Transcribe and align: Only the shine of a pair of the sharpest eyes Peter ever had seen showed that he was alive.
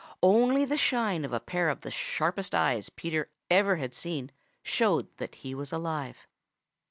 Only 0.23 0.65
the 0.65 0.77
shine 0.77 1.23
of 1.23 1.31
a 1.31 1.39
pair 1.39 1.69
of 1.69 1.81
the 1.81 1.91
sharpest 1.91 2.55
eyes 2.55 2.89
Peter 2.89 3.29
ever 3.51 3.75
had 3.75 3.93
seen 3.93 4.31
showed 4.63 5.15
that 5.17 5.35
he 5.35 5.53
was 5.53 5.71
alive. 5.71 6.25